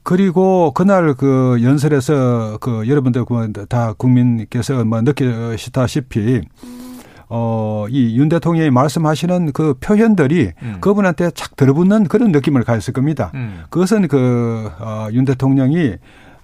그리고 0.04 0.70
그날 0.72 1.14
그 1.14 1.58
연설에서 1.60 2.58
그 2.60 2.86
여러분들 2.86 3.24
다 3.68 3.94
국민께서 3.94 4.84
뭐 4.84 5.00
느끼시다시피 5.02 6.42
어, 7.28 7.86
이 7.90 8.16
윤 8.16 8.28
대통령이 8.28 8.70
말씀하시는 8.70 9.52
그 9.52 9.74
표현들이 9.80 10.52
음. 10.62 10.76
그분한테 10.80 11.30
착 11.32 11.56
들어붙는 11.56 12.04
그런 12.04 12.32
느낌을 12.32 12.64
가졌을 12.64 12.92
겁니다. 12.92 13.30
음. 13.34 13.64
그것은 13.70 14.08
그, 14.08 14.70
어, 14.78 15.08
윤 15.12 15.24
대통령이 15.24 15.94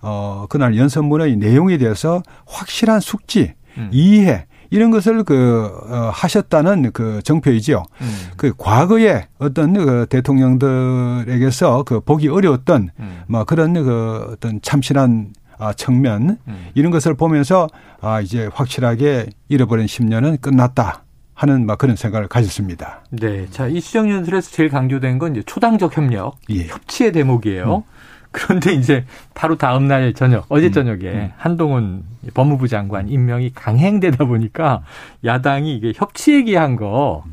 어, 0.02 0.46
그날 0.50 0.76
연설문의 0.76 1.36
내용에 1.36 1.78
대해서 1.78 2.22
확실한 2.46 3.00
숙지, 3.00 3.54
음. 3.78 3.88
이해, 3.90 4.46
이런 4.70 4.90
것을 4.90 5.24
그 5.24 5.70
어, 5.88 6.10
하셨다는 6.12 6.90
그 6.92 7.22
정표이지요. 7.22 7.82
음. 8.00 8.16
그 8.36 8.52
과거에 8.58 9.26
어떤 9.38 9.72
그 9.72 10.06
대통령들에게서 10.10 11.84
그 11.84 12.00
보기 12.00 12.28
어려웠던 12.28 12.90
음. 12.98 13.22
뭐 13.28 13.44
그런 13.44 13.72
그 13.74 14.28
어떤 14.32 14.60
참신한 14.62 15.32
아, 15.64 15.72
측면 15.72 16.38
음. 16.46 16.68
이런 16.74 16.90
것을 16.90 17.14
보면서 17.14 17.68
아 18.00 18.20
이제 18.20 18.48
확실하게 18.52 19.26
잃어버린 19.48 19.86
10년은 19.86 20.40
끝났다. 20.40 21.04
하는 21.36 21.66
막 21.66 21.78
그런 21.78 21.96
생각을 21.96 22.28
가졌습니다. 22.28 23.00
네. 23.10 23.48
자, 23.50 23.66
이 23.66 23.80
수정 23.80 24.08
연설에서 24.08 24.52
제일 24.52 24.68
강조된 24.68 25.18
건 25.18 25.32
이제 25.32 25.42
초당적 25.44 25.96
협력, 25.96 26.36
예. 26.50 26.68
협치의 26.68 27.10
대목이에요. 27.10 27.78
음. 27.78 27.82
그런데 28.30 28.72
이제 28.72 29.04
바로 29.34 29.56
다음 29.56 29.86
날 29.88 30.12
저녁, 30.14 30.46
어제 30.48 30.66
음, 30.66 30.72
저녁에 30.72 31.02
음, 31.02 31.16
음. 31.16 31.32
한동훈 31.36 32.04
법무부 32.34 32.68
장관 32.68 33.08
임명이 33.08 33.50
강행되다 33.54 34.24
보니까 34.24 34.82
야당이 35.24 35.76
이게 35.76 35.92
협치 35.94 36.34
얘기한 36.34 36.76
거 36.76 37.24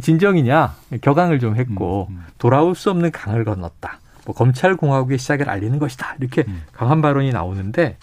진정이냐 0.00 0.74
격앙을 1.00 1.40
좀 1.40 1.56
했고 1.56 2.08
음, 2.10 2.16
음. 2.16 2.24
돌아올 2.38 2.74
수 2.74 2.90
없는 2.90 3.10
강을 3.10 3.44
건넜다. 3.44 4.00
뭐 4.26 4.34
검찰 4.34 4.76
공화국의 4.76 5.18
시작을 5.18 5.48
알리는 5.48 5.78
것이다. 5.78 6.16
이렇게 6.20 6.44
음. 6.48 6.62
강한 6.72 7.02
발언이 7.02 7.30
나오는데 7.32 7.96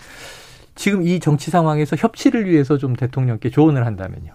지금 0.75 1.05
이 1.05 1.19
정치 1.19 1.51
상황에서 1.51 1.95
협치를 1.95 2.49
위해서 2.49 2.77
좀 2.77 2.95
대통령께 2.95 3.49
조언을 3.49 3.85
한다면요. 3.85 4.33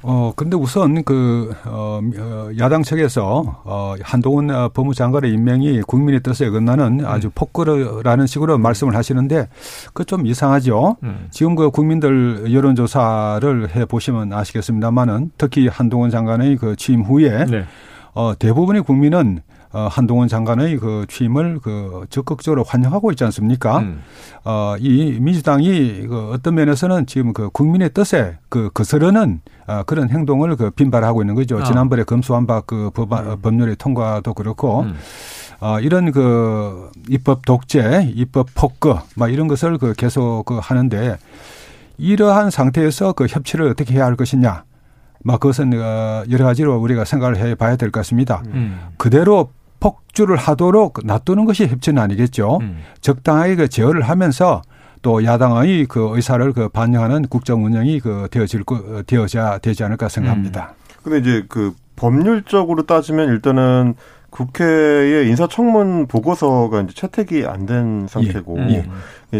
어, 0.00 0.32
근데 0.36 0.56
우선 0.56 1.02
그, 1.02 1.52
어, 1.64 2.00
어, 2.18 2.50
야당 2.58 2.84
측에서, 2.84 3.60
어, 3.64 3.94
한동훈 4.00 4.48
어, 4.48 4.68
법무장관의 4.68 5.32
임명이 5.32 5.82
국민의 5.82 6.20
뜻에 6.20 6.46
어긋나는 6.46 7.04
아주 7.04 7.28
음. 7.28 7.32
폭거라는 7.34 8.28
식으로 8.28 8.58
말씀을 8.58 8.94
하시는데 8.94 9.48
그 9.94 10.04
좀 10.04 10.24
이상하죠. 10.24 10.98
음. 11.02 11.26
지금 11.32 11.56
그 11.56 11.70
국민들 11.70 12.52
여론조사를 12.52 13.74
해 13.74 13.84
보시면 13.86 14.32
아시겠습니다만은 14.32 15.32
특히 15.36 15.66
한동훈 15.66 16.10
장관의 16.10 16.56
그 16.58 16.76
취임 16.76 17.02
후에 17.02 17.44
네. 17.46 17.64
어, 18.14 18.34
대부분의 18.38 18.84
국민은 18.84 19.40
어, 19.72 19.86
한동훈 19.90 20.28
장관의 20.28 20.78
그 20.78 21.04
취임을 21.08 21.60
그 21.62 22.06
적극적으로 22.08 22.62
환영하고 22.64 23.10
있지 23.12 23.24
않습니까? 23.24 23.78
음. 23.80 24.00
어, 24.44 24.76
이 24.78 25.18
민주당이 25.20 26.06
그 26.08 26.30
어떤 26.32 26.54
면에서는 26.54 27.04
지금 27.06 27.32
그 27.34 27.50
국민의 27.50 27.90
뜻에 27.92 28.38
그 28.48 28.70
거스르는 28.72 29.40
어, 29.66 29.82
그런 29.84 30.08
행동을 30.08 30.56
그 30.56 30.70
빈발하고 30.70 31.22
있는 31.22 31.34
거죠. 31.34 31.58
어. 31.58 31.64
지난번에 31.64 32.04
검수완박 32.04 32.66
그 32.66 32.90
법안, 32.94 33.26
음. 33.26 33.36
법률의 33.42 33.76
통과도 33.76 34.32
그렇고 34.32 34.80
음. 34.82 34.96
어, 35.60 35.80
이런 35.80 36.12
그 36.12 36.90
입법 37.08 37.44
독재, 37.44 38.12
입법 38.14 38.48
폭거, 38.54 39.02
막 39.16 39.30
이런 39.32 39.48
것을 39.48 39.76
그 39.76 39.92
계속 39.92 40.44
그 40.46 40.58
하는데 40.62 41.18
이러한 41.98 42.50
상태에서 42.50 43.12
그 43.12 43.26
협치를 43.26 43.66
어떻게 43.68 43.94
해야 43.94 44.06
할 44.06 44.16
것이냐. 44.16 44.64
막 45.24 45.40
그것은 45.40 45.72
어, 45.74 46.22
여러 46.30 46.44
가지로 46.44 46.76
우리가 46.78 47.04
생각을 47.04 47.36
해 47.36 47.54
봐야 47.56 47.74
될 47.76 47.90
것 47.90 48.00
같습니다. 48.00 48.42
음. 48.46 48.78
그대로 48.96 49.50
폭주를 49.80 50.36
하도록 50.36 50.94
놔두는 51.04 51.44
것이 51.44 51.66
협치는 51.66 52.02
아니겠죠. 52.02 52.58
음. 52.60 52.78
적당하게 53.00 53.56
그 53.56 53.68
제어를 53.68 54.02
하면서 54.02 54.62
또 55.02 55.24
야당의 55.24 55.86
그 55.86 56.10
의사를 56.14 56.52
그 56.52 56.68
반영하는 56.68 57.22
국정 57.28 57.64
운영이 57.64 58.00
그 58.00 58.26
되어질 58.30 58.64
거 58.64 59.02
되어져야 59.06 59.58
되지 59.58 59.84
않을까 59.84 60.08
생각합니다. 60.08 60.74
음. 60.76 60.98
근데 61.04 61.18
이제 61.18 61.44
그 61.48 61.74
법률적으로 61.96 62.82
따지면 62.86 63.28
일단은 63.28 63.94
국회의 64.30 65.28
인사청문 65.28 66.06
보고서가 66.06 66.82
이제 66.82 66.92
채택이 66.94 67.46
안 67.46 67.66
된 67.66 68.06
상태고 68.08 68.58
예. 68.70 68.74
예. 68.74 68.84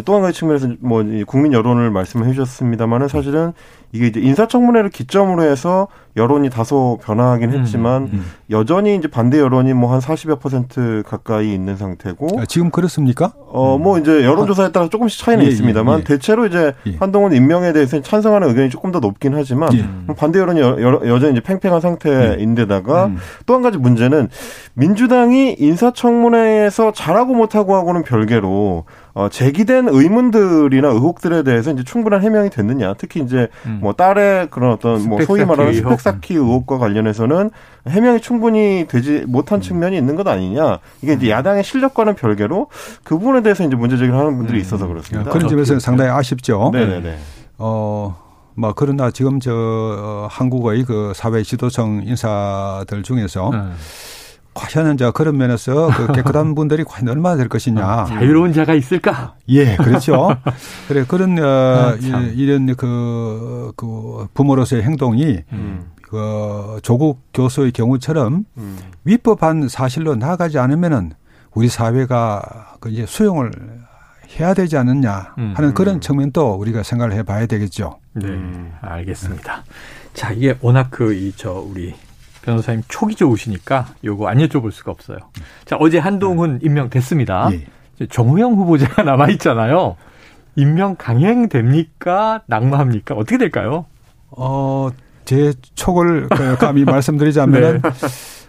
또 0.05 0.15
한 0.15 0.23
가지 0.23 0.39
측면에서 0.39 0.69
뭐 0.81 1.03
국민 1.27 1.53
여론을 1.53 1.91
말씀해 1.91 2.33
주셨습니다만은 2.33 3.09
사실은 3.09 3.53
이게 3.93 4.09
이제 4.09 4.21
인사청문회를 4.21 4.91
기점으로 4.91 5.43
해서 5.45 5.89
여론이 6.15 6.51
다소 6.51 6.99
변화하긴 7.03 7.55
음, 7.55 7.61
했지만 7.61 8.03
음, 8.03 8.11
음. 8.13 8.25
여전히 8.51 8.97
이제 8.97 9.09
반대 9.09 9.39
여론이 9.39 9.73
뭐 9.73 9.89
한 9.89 10.01
40여 10.01 10.39
퍼센트 10.41 11.03
가까이 11.07 11.55
있는 11.55 11.77
상태고 11.77 12.41
아, 12.41 12.45
지금 12.45 12.71
그렇습니까? 12.71 13.33
어뭐 13.49 13.99
이제 13.99 14.23
여론조사에 14.23 14.73
따라 14.73 14.89
조금씩 14.89 15.25
차이는 15.25 15.45
예, 15.45 15.49
있습니다만 15.49 15.95
예, 15.95 16.01
예. 16.01 16.05
대체로 16.05 16.45
이제 16.45 16.75
예. 16.87 16.97
한동훈 16.99 17.33
임명에 17.33 17.73
대해서 17.73 18.03
찬성하는 18.03 18.49
의견이 18.49 18.69
조금 18.69 18.93
더 18.93 19.01
높긴 19.01 19.35
하지만 19.35 19.73
예. 19.73 19.87
반대 20.15 20.39
여론이 20.41 20.61
여, 20.61 21.19
전히 21.19 21.33
이제 21.33 21.41
팽팽한 21.41 21.81
상태인데다가 21.81 23.07
음. 23.07 23.17
또한 23.47 23.63
가지 23.63 23.79
문제는 23.79 24.29
민주당이 24.75 25.57
인사청문회에서 25.59 26.93
잘하고 26.93 27.35
못하고 27.35 27.75
하고는 27.75 28.03
별개로 28.03 28.85
어, 29.15 29.29
제기된 29.31 29.78
의문들이나 29.87 30.89
의혹들에 30.89 31.45
대해서 31.45 31.71
이제 31.71 31.85
충분한 31.85 32.23
해명이 32.23 32.51
됐느냐. 32.51 32.95
특히 32.95 33.21
이제 33.21 33.49
음. 33.67 33.79
뭐 33.81 33.93
딸의 33.93 34.49
그런 34.51 34.73
어떤 34.73 35.09
뭐 35.09 35.23
소위 35.23 35.45
말하는 35.45 35.75
스펙 35.75 36.01
쌓기 36.01 36.35
의혹과 36.35 36.79
관련해서는 36.79 37.51
해명이 37.87 38.21
충분히 38.21 38.87
되지 38.89 39.25
못한 39.29 39.59
음. 39.59 39.61
측면이 39.61 39.97
있는 39.97 40.17
것 40.17 40.27
아니냐. 40.27 40.79
이게 41.03 41.13
이제 41.13 41.31
야당의 41.31 41.63
실력과는 41.63 42.15
별개로 42.15 42.69
그 43.05 43.19
부분에 43.19 43.43
대해서 43.43 43.65
이제 43.65 43.77
문제 43.77 43.97
제기를 43.97 44.19
하는 44.19 44.37
분들이 44.37 44.59
음. 44.59 44.61
있어서 44.63 44.89
그렇습니다. 44.89 45.31
그런 45.31 45.49
점에서는 45.49 45.79
상당히 45.79 46.11
아쉽죠. 46.11 46.71
네네네. 46.73 47.17
어, 47.59 48.17
뭐 48.55 48.73
그러나 48.75 49.11
지금 49.11 49.39
저 49.39 49.53
어, 49.53 50.29
한국의 50.31 50.85
그 50.85 51.13
사회 51.15 51.43
지도층 51.43 52.03
인사들 52.05 53.05
중에서 53.05 53.51
음. 53.51 53.75
과연 54.55 54.95
이제 54.95 55.11
그런 55.15 55.37
면에서 55.37 55.89
그 55.97 56.11
깨끗한 56.13 56.55
분들이 56.55 56.85
과연 56.85 57.09
얼마나 57.09 57.37
될 57.37 57.49
것이냐. 57.49 57.85
아, 57.85 58.05
자유로운 58.07 58.53
자가 58.53 58.75
있을까? 58.75 59.35
예, 59.49 59.77
그렇죠. 59.77 60.37
그래 60.89 61.05
그런 61.07 61.39
어, 61.39 61.97
아, 62.13 62.21
이런 62.35 62.75
그, 62.77 63.73
그 63.77 64.27
부모로서의 64.35 64.83
행동이 64.83 65.39
음. 65.53 65.91
그 66.03 66.79
조국 66.83 67.21
교수의 67.35 67.73
경우처럼 67.73 68.45
음. 68.57 68.79
위법한 69.05 69.69
사실로 69.69 70.17
나가지 70.17 70.59
않으면은 70.59 71.13
우리 71.55 71.69
사회가 71.69 72.77
그 72.81 72.91
이제 72.91 73.05
수용을 73.07 73.53
해야 74.39 74.55
되지 74.55 74.77
않느냐 74.77 75.35
하는 75.37 75.71
음. 75.71 75.75
그런 75.75 76.01
측면도 76.01 76.55
우리가 76.55 76.83
생각을 76.83 77.13
해봐야 77.15 77.47
되겠죠. 77.47 77.99
네, 78.15 78.27
알겠습니다. 78.81 79.65
자, 80.15 80.33
이게 80.33 80.57
워낙 80.61 80.91
그 80.91 81.13
이 81.15 81.33
저 81.37 81.53
우리 81.53 81.95
변호사님 82.49 82.83
촉이 82.89 83.15
좋으시니까 83.15 83.89
요거 84.05 84.27
안 84.27 84.39
여쭤볼 84.39 84.73
수가 84.73 84.91
없어요. 84.91 85.19
자, 85.67 85.77
어제 85.79 85.99
한동훈 85.99 86.55
네. 86.55 86.67
임명됐습니다. 86.67 87.51
예. 87.53 88.07
정우영 88.07 88.55
후보자가 88.55 89.03
남아 89.05 89.29
있잖아요. 89.33 89.97
임명 90.57 90.97
강행됩니까? 90.97 92.43
낙마합니까? 92.47 93.15
어떻게 93.15 93.37
될까요? 93.37 93.85
어, 94.31 94.89
제 95.27 95.53
촉을 95.75 96.29
그 96.31 96.57
감히 96.57 96.85
말씀드리자면 96.87 97.83
네. 97.83 97.91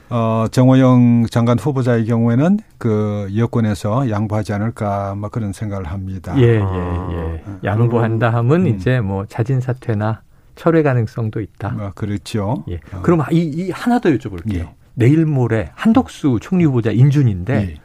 어, 0.10 0.46
정호영 0.50 1.26
장관 1.30 1.60
후보자의 1.60 2.06
경우에는 2.06 2.60
그 2.78 3.28
여권에서 3.36 4.10
양보하지 4.10 4.54
않을까 4.54 5.16
뭐 5.16 5.30
그런 5.30 5.52
생각을 5.52 5.86
합니다. 5.86 6.34
예, 6.38 6.44
예, 6.44 6.56
예. 6.56 7.44
아, 7.46 7.58
양보한다 7.66 8.30
하면 8.30 8.62
음. 8.62 8.68
이제 8.68 9.02
뭐 9.02 9.26
자진 9.26 9.60
사퇴나 9.60 10.22
철회 10.60 10.84
가능성도 10.84 11.40
있다. 11.40 11.76
아, 11.80 11.92
그렇죠. 11.96 12.66
예. 12.70 12.82
어. 12.92 13.02
그럼 13.02 13.24
이, 13.32 13.38
이 13.40 13.72
하나 13.72 14.00
더 14.00 14.10
여쭤볼게요. 14.10 14.56
예. 14.56 14.70
내일 14.94 15.26
모레 15.26 15.70
한덕수 15.74 16.40
총리 16.42 16.66
후보자 16.66 16.92
인준인데 16.92 17.54
예. 17.56 17.76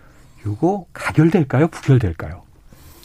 이거 0.44 0.84
가결될까요? 0.92 1.68
부결될까요? 1.68 2.42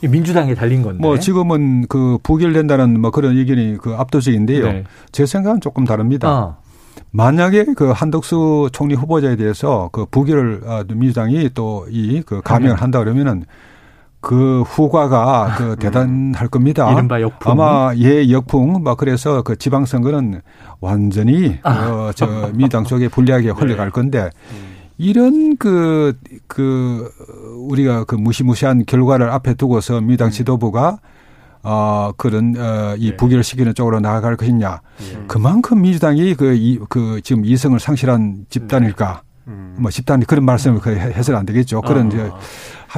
민주당에 0.10 0.56
달린 0.56 0.82
건데. 0.82 1.00
뭐 1.02 1.20
지금은 1.20 1.86
그 1.88 2.18
부결된다는 2.24 3.00
뭐 3.00 3.12
그런 3.12 3.38
의견이 3.38 3.78
그 3.78 3.94
압도적인데요. 3.94 4.66
네. 4.72 4.84
제 5.12 5.26
생각은 5.28 5.62
조금 5.62 5.86
다릅니다. 5.86 6.28
아. 6.28 6.58
만약에 7.12 7.66
그 7.76 7.92
한덕수 7.92 8.70
총리 8.72 8.96
후보자에 8.96 9.36
대해서 9.36 9.90
그 9.92 10.06
부결을 10.06 10.62
아, 10.66 10.84
민주당이 10.88 11.50
또 11.54 11.86
이 11.90 12.24
그 12.26 12.42
감명을 12.42 12.82
한다 12.82 13.00
그러면은 13.00 13.44
그 14.22 14.64
후과가 14.64 15.56
그 15.58 15.64
음. 15.72 15.76
대단할 15.78 16.48
겁니다. 16.50 16.92
이른바 16.92 17.22
역풍. 17.22 17.52
아마 17.52 17.94
예 17.96 18.30
역풍 18.30 18.84
막 18.84 18.98
그래서 18.98 19.42
그 19.42 19.56
지방선거는 19.56 20.42
완전히 20.82 21.58
아. 21.64 21.90
어, 21.90 22.12
저 22.14 22.50
민주당 22.54 22.84
쪽에 22.84 23.08
불리하게 23.08 23.48
네. 23.48 23.54
흘러갈 23.54 23.92
건데 23.92 24.30
이런 25.00 25.56
그, 25.56 26.14
그, 26.48 27.10
우리가 27.70 28.04
그 28.04 28.16
무시무시한 28.16 28.86
결과를 28.86 29.30
앞에 29.30 29.54
두고서 29.54 30.02
민주당 30.02 30.28
음. 30.28 30.32
지도부가 30.32 31.00
어, 31.64 32.12
그런, 32.18 32.54
어, 32.58 32.96
이 32.98 33.12
네. 33.12 33.18
부결 33.18 33.42
시키는 33.42 33.76
쪽으로 33.76 34.02
나아갈 34.02 34.36
것이냐. 34.36 34.82
네. 34.98 35.24
그만큼 35.28 35.82
민주당이 35.82 36.36
그, 36.36 36.54
이, 36.54 36.80
그 36.90 37.22
지금 37.24 37.46
이성을 37.46 37.80
상실한 37.80 38.46
집단일까. 38.50 39.24
음. 39.48 39.78
뭐 39.80 39.90
집단이 39.90 40.26
그런 40.26 40.44
말씀을 40.44 40.86
해서는 40.86 41.40
안 41.40 41.46
되겠죠. 41.46 41.82
그런 41.82 42.12
어. 42.20 42.40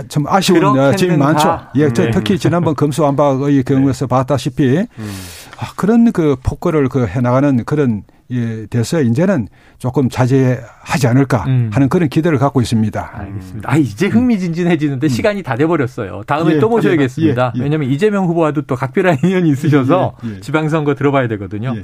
좀 0.08 0.25
아쉬운 0.27 0.63
어, 0.63 0.95
점이 0.95 1.17
많죠. 1.17 1.60
예, 1.75 1.89
네. 1.89 2.12
특히 2.12 2.38
지난번 2.38 2.75
검수완박의 2.75 3.63
경우에서 3.63 4.06
네. 4.06 4.10
봤다시피 4.10 4.77
음. 4.77 5.12
아, 5.58 5.73
그런 5.75 6.12
그 6.12 6.36
폭거를 6.41 6.88
그 6.89 7.06
해나가는 7.06 7.63
그런 7.65 8.04
예, 8.32 8.65
돼서 8.67 9.01
이제는 9.01 9.49
조금 9.77 10.08
자제하지 10.08 11.08
않을까 11.08 11.43
음. 11.47 11.69
하는 11.73 11.89
그런 11.89 12.08
기대를 12.08 12.38
갖고 12.38 12.62
있습니다. 12.62 13.12
알겠습니다. 13.13 13.69
아, 13.69 13.75
이제 13.75 14.08
흥미진진해지는데 14.08 15.08
음. 15.08 15.10
시간이 15.10 15.43
다 15.43 15.58
돼버렸어요. 15.58 16.23
다음에 16.25 16.56
예, 16.56 16.60
또 16.60 16.69
모셔야겠습니다. 16.69 17.54
예, 17.56 17.60
예, 17.60 17.63
왜냐하면 17.63 17.89
이재명 17.89 18.25
후보와도 18.27 18.62
또 18.62 18.77
각별한 18.77 19.17
인연이 19.23 19.49
있으셔서 19.49 20.15
예, 20.23 20.36
예. 20.36 20.39
지방선거 20.39 20.95
들어봐야 20.95 21.27
되거든요. 21.27 21.75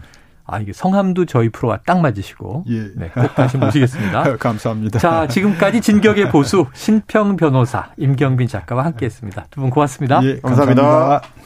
아, 0.48 0.60
이게 0.60 0.72
성함도 0.74 1.26
저희 1.26 1.50
프로와 1.50 1.80
딱 1.86 2.00
맞으시고. 2.00 2.64
예. 2.70 2.88
네, 2.96 3.10
꼭 3.14 3.36
다시 3.36 3.58
모시겠습니다. 3.58 4.38
감사합니다. 4.38 5.00
자, 5.00 5.28
지금까지 5.28 5.82
진격의 5.82 6.32
보수 6.32 6.66
신평 6.74 7.36
변호사 7.36 7.90
임경빈 7.98 8.48
작가와 8.48 8.86
함께 8.86 9.06
했습니다. 9.06 9.46
두 9.52 9.62
분 9.62 9.70
고맙습니다. 9.70 10.22
예, 10.24 10.40
감사합니다. 10.40 10.82
감사합니다. 10.82 11.37